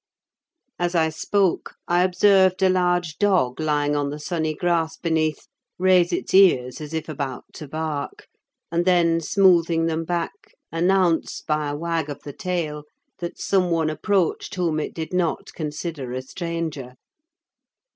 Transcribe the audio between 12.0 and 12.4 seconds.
of the